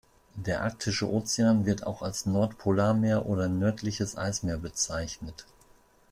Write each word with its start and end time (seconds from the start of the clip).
Der 0.33 0.63
Arktische 0.63 1.07
Ozean, 1.07 1.67
wird 1.67 1.85
auch 1.85 2.01
als 2.01 2.25
Nordpolarmeer 2.25 3.27
oder 3.27 3.47
nördliches 3.47 4.17
Eismeer 4.17 4.57
bezeichnet. 4.57 5.45